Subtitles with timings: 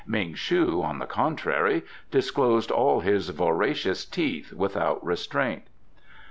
[0.07, 5.65] Ming shu, on the contrary, disclosed all his voracious teeth without restraint.